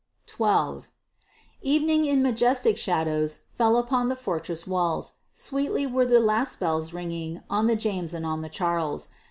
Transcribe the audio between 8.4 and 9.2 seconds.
the Charles.